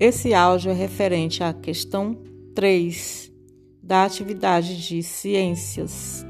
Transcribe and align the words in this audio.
Esse 0.00 0.32
áudio 0.32 0.70
é 0.70 0.74
referente 0.74 1.44
à 1.44 1.52
questão 1.52 2.16
3 2.54 3.30
da 3.82 4.02
atividade 4.04 4.80
de 4.80 5.02
ciências. 5.02 6.24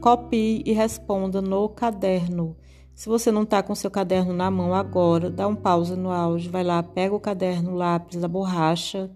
Copie 0.00 0.62
e 0.64 0.72
responda 0.72 1.42
no 1.42 1.68
caderno. 1.68 2.56
Se 2.94 3.08
você 3.08 3.32
não 3.32 3.42
está 3.42 3.64
com 3.64 3.74
seu 3.74 3.90
caderno 3.90 4.32
na 4.32 4.48
mão 4.48 4.72
agora, 4.72 5.28
dá 5.28 5.48
um 5.48 5.56
pausa 5.56 5.96
no 5.96 6.12
áudio, 6.12 6.52
vai 6.52 6.62
lá, 6.62 6.84
pega 6.84 7.12
o 7.12 7.18
caderno, 7.18 7.72
o 7.72 7.74
lápis, 7.74 8.22
a 8.22 8.28
borracha. 8.28 9.10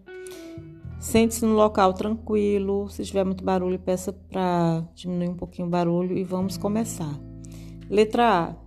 Sente-se 0.99 1.47
no 1.47 1.55
local 1.55 1.93
tranquilo. 1.93 2.89
Se 2.89 3.05
tiver 3.05 3.23
muito 3.23 3.45
barulho, 3.45 3.79
peça 3.79 4.13
para 4.13 4.83
diminuir 4.97 5.29
um 5.29 5.37
pouquinho 5.37 5.69
o 5.69 5.71
barulho 5.71 6.19
e 6.19 6.25
vamos 6.25 6.57
começar. 6.57 7.17
Letra 7.89 8.49
A. 8.49 8.64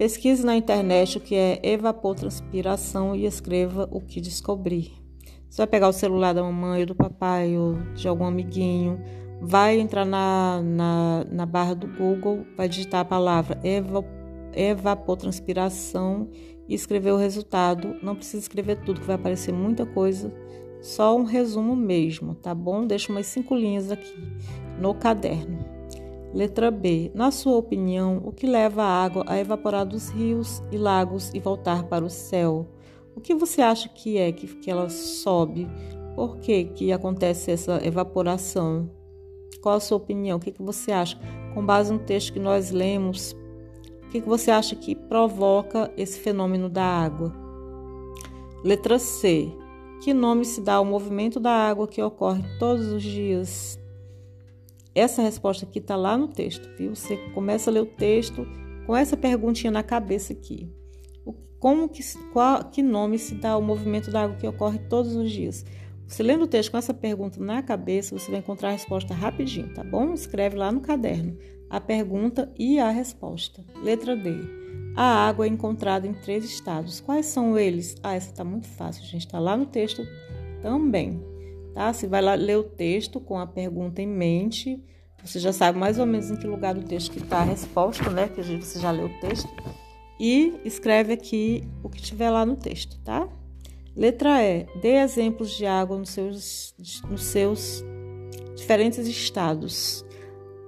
Pesquise 0.00 0.42
na 0.46 0.56
internet 0.56 1.18
o 1.18 1.20
que 1.20 1.34
é 1.34 1.60
evapotranspiração 1.62 3.14
e 3.14 3.26
escreva 3.26 3.86
o 3.92 4.00
que 4.00 4.18
descobrir. 4.18 4.94
Você 5.46 5.58
vai 5.58 5.66
pegar 5.66 5.88
o 5.90 5.92
celular 5.92 6.32
da 6.32 6.42
mamãe 6.42 6.80
ou 6.80 6.86
do 6.86 6.94
papai 6.94 7.54
ou 7.58 7.74
de 7.94 8.08
algum 8.08 8.24
amiguinho, 8.24 8.98
vai 9.42 9.78
entrar 9.78 10.06
na, 10.06 10.62
na, 10.64 11.26
na 11.30 11.44
barra 11.44 11.74
do 11.74 11.86
Google, 11.86 12.46
vai 12.56 12.66
digitar 12.66 13.02
a 13.02 13.04
palavra 13.04 13.60
eva, 13.62 14.02
evapotranspiração 14.54 16.30
e 16.66 16.74
escrever 16.74 17.12
o 17.12 17.18
resultado. 17.18 17.94
Não 18.02 18.16
precisa 18.16 18.42
escrever 18.42 18.76
tudo, 18.76 19.02
que 19.02 19.06
vai 19.06 19.16
aparecer 19.16 19.52
muita 19.52 19.84
coisa, 19.84 20.32
só 20.80 21.14
um 21.14 21.24
resumo 21.24 21.76
mesmo, 21.76 22.34
tá 22.36 22.54
bom? 22.54 22.86
Deixa 22.86 23.12
umas 23.12 23.26
cinco 23.26 23.54
linhas 23.54 23.92
aqui 23.92 24.16
no 24.80 24.94
caderno. 24.94 25.69
Letra 26.32 26.70
B. 26.70 27.10
Na 27.12 27.30
sua 27.30 27.56
opinião, 27.56 28.22
o 28.24 28.32
que 28.32 28.46
leva 28.46 28.82
a 28.82 29.04
água 29.04 29.24
a 29.26 29.38
evaporar 29.38 29.84
dos 29.84 30.08
rios 30.10 30.62
e 30.70 30.78
lagos 30.78 31.30
e 31.34 31.40
voltar 31.40 31.84
para 31.84 32.04
o 32.04 32.10
céu? 32.10 32.68
O 33.16 33.20
que 33.20 33.34
você 33.34 33.60
acha 33.60 33.88
que 33.88 34.16
é 34.16 34.30
que, 34.30 34.46
que 34.46 34.70
ela 34.70 34.88
sobe? 34.88 35.68
Por 36.14 36.38
que, 36.38 36.64
que 36.64 36.92
acontece 36.92 37.50
essa 37.50 37.84
evaporação? 37.84 38.88
Qual 39.60 39.74
a 39.74 39.80
sua 39.80 39.96
opinião? 39.96 40.38
O 40.38 40.40
que, 40.40 40.52
que 40.52 40.62
você 40.62 40.92
acha? 40.92 41.18
Com 41.52 41.66
base 41.66 41.92
no 41.92 41.98
texto 41.98 42.32
que 42.32 42.38
nós 42.38 42.70
lemos, 42.70 43.32
o 44.04 44.08
que, 44.10 44.20
que 44.20 44.28
você 44.28 44.50
acha 44.50 44.76
que 44.76 44.94
provoca 44.94 45.92
esse 45.96 46.20
fenômeno 46.20 46.68
da 46.68 46.84
água? 46.84 47.32
Letra 48.62 48.98
C. 48.98 49.52
Que 50.02 50.14
nome 50.14 50.44
se 50.44 50.60
dá 50.60 50.74
ao 50.74 50.84
movimento 50.84 51.38
da 51.38 51.50
água 51.50 51.86
que 51.86 52.00
ocorre 52.00 52.42
todos 52.58 52.86
os 52.86 53.02
dias? 53.02 53.78
Essa 54.94 55.22
resposta 55.22 55.64
aqui 55.64 55.78
está 55.78 55.94
lá 55.94 56.16
no 56.16 56.28
texto, 56.28 56.68
viu? 56.76 56.94
Você 56.94 57.16
começa 57.32 57.70
a 57.70 57.72
ler 57.72 57.82
o 57.82 57.86
texto 57.86 58.46
com 58.86 58.96
essa 58.96 59.16
perguntinha 59.16 59.70
na 59.70 59.82
cabeça 59.82 60.32
aqui. 60.32 60.68
Como 61.58 61.88
que, 61.88 62.02
qual, 62.32 62.64
que 62.64 62.82
nome 62.82 63.18
se 63.18 63.34
dá 63.34 63.50
ao 63.50 63.62
movimento 63.62 64.10
da 64.10 64.22
água 64.22 64.36
que 64.36 64.46
ocorre 64.46 64.78
todos 64.78 65.14
os 65.14 65.30
dias? 65.30 65.64
Você 66.08 66.22
lendo 66.22 66.42
o 66.42 66.48
texto 66.48 66.72
com 66.72 66.78
essa 66.78 66.94
pergunta 66.94 67.38
na 67.38 67.62
cabeça, 67.62 68.18
você 68.18 68.30
vai 68.30 68.40
encontrar 68.40 68.70
a 68.70 68.72
resposta 68.72 69.14
rapidinho, 69.14 69.72
tá 69.72 69.84
bom? 69.84 70.12
Escreve 70.12 70.56
lá 70.56 70.72
no 70.72 70.80
caderno 70.80 71.36
a 71.68 71.80
pergunta 71.80 72.52
e 72.58 72.80
a 72.80 72.90
resposta. 72.90 73.64
Letra 73.84 74.16
D. 74.16 74.34
A 74.96 75.28
água 75.28 75.46
é 75.46 75.48
encontrada 75.48 76.04
em 76.06 76.14
três 76.14 76.44
estados. 76.44 77.00
Quais 77.00 77.26
são 77.26 77.56
eles? 77.56 77.94
Ah, 78.02 78.14
essa 78.14 78.30
está 78.30 78.42
muito 78.42 78.66
fácil, 78.66 79.04
gente. 79.04 79.26
Está 79.26 79.38
lá 79.38 79.56
no 79.56 79.66
texto 79.66 80.02
também 80.60 81.29
tá? 81.74 81.92
Você 81.92 82.06
vai 82.06 82.20
lá 82.20 82.34
ler 82.34 82.58
o 82.58 82.64
texto 82.64 83.20
com 83.20 83.38
a 83.38 83.46
pergunta 83.46 84.00
em 84.00 84.06
mente. 84.06 84.82
Você 85.24 85.38
já 85.38 85.52
sabe 85.52 85.78
mais 85.78 85.98
ou 85.98 86.06
menos 86.06 86.30
em 86.30 86.36
que 86.36 86.46
lugar 86.46 86.74
do 86.74 86.82
texto 86.82 87.10
que 87.10 87.18
está 87.18 87.38
a 87.38 87.44
resposta, 87.44 88.08
né? 88.10 88.28
Que 88.28 88.42
você 88.42 88.78
já 88.78 88.90
leu 88.90 89.06
o 89.06 89.20
texto. 89.20 89.48
E 90.18 90.60
escreve 90.64 91.12
aqui 91.12 91.64
o 91.82 91.88
que 91.88 92.00
tiver 92.00 92.30
lá 92.30 92.44
no 92.44 92.56
texto, 92.56 92.98
tá? 93.00 93.28
Letra 93.96 94.42
E. 94.42 94.66
Dê 94.80 94.96
exemplos 94.96 95.50
de 95.50 95.66
água 95.66 95.98
nos 95.98 96.10
seus, 96.10 96.74
nos 97.08 97.24
seus 97.24 97.84
diferentes 98.56 99.06
estados. 99.06 100.04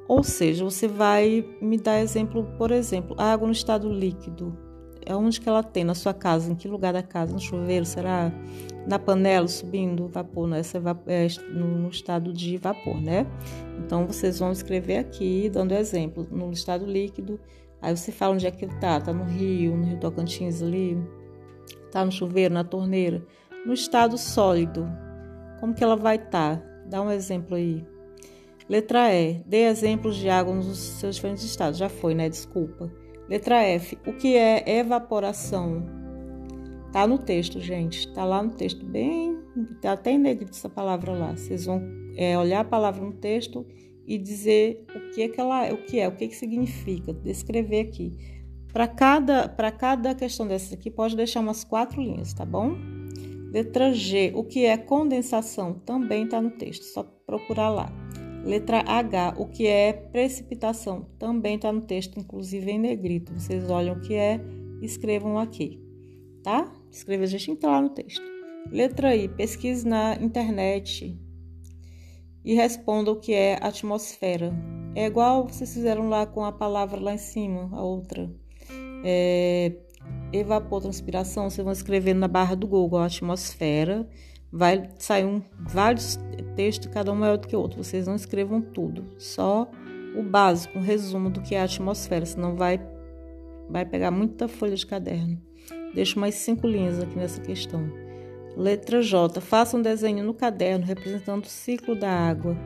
Ou 0.09 0.23
seja, 0.23 0.65
você 0.65 0.89
vai 0.89 1.45
me 1.61 1.79
dar 1.79 2.01
exemplo, 2.01 2.45
por 2.59 2.71
exemplo, 2.71 3.15
água 3.19 3.47
no 3.47 3.53
estado 3.53 3.91
líquido. 3.91 4.57
É 5.05 5.15
onde 5.15 5.41
que 5.41 5.49
ela 5.49 5.63
tem 5.63 5.85
na 5.85 5.95
sua 5.95 6.15
casa? 6.15 6.51
Em 6.51 6.55
que 6.55 6.69
lugar 6.69 6.93
da 6.93 7.03
casa? 7.03 7.33
No 7.33 7.41
chuveiro? 7.41 7.85
Será 7.85 8.33
na 8.87 8.99
panela 8.99 9.47
subindo 9.49 10.09
vapor? 10.09 10.47
Não, 10.47 10.57
essa 10.57 10.79
é, 11.07 11.27
no 11.53 11.89
estado 11.89 12.33
de 12.33 12.57
vapor, 12.57 13.01
né? 13.01 13.27
Então 13.79 14.07
vocês 14.07 14.39
vão 14.39 14.53
escrever 14.53 14.99
aqui, 14.99 15.49
dando 15.51 15.73
exemplo, 15.73 16.27
no 16.31 16.51
estado 16.53 16.87
líquido. 16.87 17.41
Aí 17.81 17.97
você 17.97 18.13
fala 18.13 18.35
onde 18.35 18.47
é 18.47 18.51
que 18.51 18.65
está. 18.65 18.99
Está 18.99 19.13
no 19.13 19.25
rio, 19.25 19.77
no 19.77 19.85
rio 19.85 19.99
Tocantins 19.99 20.63
ali. 20.63 20.97
Está 21.87 22.05
no 22.05 22.13
chuveiro, 22.13 22.55
na 22.55 22.65
torneira. 22.65 23.23
No 23.67 23.73
estado 23.73 24.17
sólido, 24.17 24.89
como 25.61 25.75
que 25.75 25.83
ela 25.83 25.97
vai 25.97 26.17
estar? 26.17 26.59
Tá? 26.59 26.73
Dá 26.87 27.03
um 27.03 27.11
exemplo 27.11 27.57
aí. 27.57 27.85
Letra 28.69 29.13
E. 29.15 29.43
Dê 29.47 29.65
exemplos 29.65 30.17
de 30.17 30.29
água 30.29 30.55
nos 30.55 30.79
seus 30.79 31.17
diferentes 31.17 31.45
estados. 31.45 31.79
Já 31.79 31.89
foi, 31.89 32.15
né? 32.15 32.29
Desculpa. 32.29 32.91
Letra 33.29 33.63
F. 33.63 33.99
O 34.07 34.13
que 34.13 34.37
é 34.37 34.79
evaporação? 34.79 36.02
Tá 36.93 37.07
no 37.07 37.19
texto, 37.19 37.59
gente. 37.59 38.07
Tá 38.13 38.25
lá 38.25 38.43
no 38.43 38.51
texto, 38.51 38.85
bem. 38.85 39.39
Tá 39.81 39.93
até 39.93 40.17
negrito 40.17 40.53
essa 40.53 40.69
palavra 40.69 41.13
lá. 41.13 41.35
Vocês 41.35 41.65
vão 41.65 41.83
é, 42.17 42.37
olhar 42.39 42.61
a 42.61 42.65
palavra 42.65 43.05
no 43.05 43.15
texto 43.15 43.67
e 44.07 44.19
dizer 44.19 44.85
o 44.95 45.11
que 45.11 45.23
é 45.23 45.29
que 45.29 45.41
ela, 45.41 45.73
o 45.73 45.79
que 45.79 45.99
é, 45.99 46.07
o 46.07 46.13
que, 46.15 46.29
que 46.29 46.37
significa, 46.37 47.13
descrever 47.13 47.81
aqui. 47.81 48.13
Para 48.73 48.87
cada, 48.87 49.49
para 49.49 49.71
cada 49.71 50.15
questão 50.15 50.47
dessa 50.47 50.75
aqui, 50.75 50.91
pode 50.91 51.17
deixar 51.17 51.41
umas 51.41 51.65
quatro 51.65 52.01
linhas, 52.01 52.33
tá 52.33 52.45
bom? 52.45 52.77
Letra 53.53 53.93
G, 53.93 54.33
o 54.35 54.45
que 54.45 54.65
é 54.65 54.77
condensação? 54.79 55.75
Também 55.75 56.25
está 56.25 56.41
no 56.41 56.51
texto, 56.51 56.83
só 56.85 57.03
procurar 57.27 57.69
lá. 57.69 57.93
Letra 58.45 58.83
H, 58.87 59.35
o 59.39 59.47
que 59.47 59.67
é 59.67 59.93
precipitação? 59.93 61.07
Também 61.19 61.57
está 61.57 61.71
no 61.71 61.83
texto, 61.83 62.19
inclusive 62.19 62.71
em 62.71 62.79
negrito. 62.79 63.33
Vocês 63.35 63.71
olham 63.71 63.95
o 63.95 64.01
que 64.01 64.15
é, 64.15 64.41
escrevam 64.81 65.39
aqui, 65.39 65.79
tá? 66.43 66.73
Escreva, 66.93 67.25
a 67.25 67.51
entra 67.51 67.71
lá 67.71 67.83
no 67.83 67.91
texto. 67.91 68.23
Letra 68.71 69.17
I, 69.17 69.29
pesquise 69.29 69.87
na 69.87 70.15
internet 70.17 71.19
e 72.45 72.55
responda 72.55 73.11
o 73.11 73.17
que 73.17 73.33
é 73.33 73.59
atmosfera. 73.61 74.53
É 74.95 75.07
igual 75.07 75.49
vocês 75.49 75.73
fizeram 75.73 76.09
lá 76.09 76.27
com 76.27 76.45
a 76.45 76.53
palavra 76.53 77.01
lá 77.01 77.15
em 77.15 77.19
cima, 77.19 77.69
a 77.73 77.83
outra. 77.83 78.31
É, 79.05 79.73
evapotranspiração, 80.33 81.51
vocês 81.51 81.65
vão 81.65 81.73
escrever 81.73 82.15
na 82.15 82.29
barra 82.29 82.55
do 82.55 82.69
Google 82.69 83.01
atmosfera 83.01 84.09
vai 84.53 84.91
sair 84.99 85.25
um, 85.25 85.43
vários 85.61 86.19
textos, 86.55 86.93
cada 86.93 87.11
um 87.11 87.17
maior 87.17 87.39
do 87.39 87.49
que 87.49 87.57
o 87.57 87.61
outro. 87.61 87.83
Vocês 87.83 88.07
não 88.07 88.15
escrevam 88.15 88.61
tudo, 88.61 89.07
só 89.19 89.69
o 90.15 90.23
básico, 90.23 90.79
um 90.79 90.83
resumo 90.83 91.31
do 91.31 91.41
que 91.41 91.55
é 91.55 91.61
a 91.63 91.65
atmosfera, 91.65 92.27
senão 92.27 92.55
vai, 92.55 92.79
vai 93.73 93.85
pegar 93.85 94.11
muita 94.11 94.47
folha 94.47 94.77
de 94.77 94.87
caderno. 94.87 95.41
Deixo 95.95 96.19
mais 96.19 96.37
cinco 96.37 96.67
linhas 96.67 97.01
aqui 97.01 97.17
nessa 97.17 97.41
questão. 97.41 97.91
Letra 98.57 99.03
J. 99.03 99.41
Faça 99.41 99.77
um 99.77 99.83
desenho 99.83 100.23
no 100.23 100.35
caderno 100.35 100.85
representando 100.85 101.45
o 101.45 101.49
ciclo 101.49 101.99
da 101.99 102.11
água. 102.11 102.57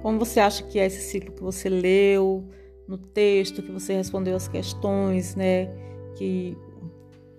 Como 0.00 0.18
você 0.18 0.40
acha 0.40 0.62
que 0.62 0.78
é 0.78 0.86
esse 0.86 1.10
ciclo 1.10 1.32
que 1.32 1.42
você 1.42 1.68
leu 1.68 2.48
no 2.86 2.96
texto, 2.96 3.62
que 3.62 3.72
você 3.72 3.94
respondeu 3.94 4.36
as 4.36 4.46
questões, 4.46 5.34
né? 5.34 5.66
Que 6.16 6.56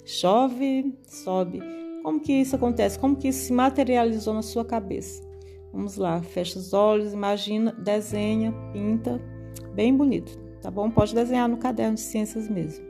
chove, 0.06 0.94
sobe 1.08 1.62
como 2.08 2.22
que 2.22 2.32
isso 2.32 2.56
acontece? 2.56 2.98
Como 2.98 3.18
que 3.18 3.28
isso 3.28 3.48
se 3.48 3.52
materializou 3.52 4.34
na 4.34 4.42
sua 4.42 4.64
cabeça? 4.64 5.22
Vamos 5.74 5.98
lá, 5.98 6.22
fecha 6.22 6.58
os 6.58 6.72
olhos, 6.72 7.12
imagina, 7.12 7.74
desenha, 7.74 8.54
pinta, 8.72 9.22
bem 9.76 9.94
bonito, 9.94 10.40
tá 10.62 10.72
bom? 10.72 10.90
Pode 10.90 11.14
desenhar 11.14 11.48
no 11.48 11.58
caderno 11.58 11.96
de 11.96 12.02
ciências 12.02 12.50
mesmo. 12.50 12.86